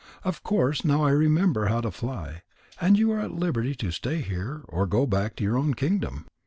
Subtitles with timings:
[0.23, 2.41] Of course now I remember how to fly.
[2.79, 5.75] And you are at liberty to stay here, or to go back to your own
[5.75, 6.25] kingdom."